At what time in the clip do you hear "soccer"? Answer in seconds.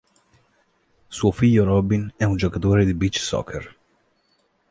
3.19-3.77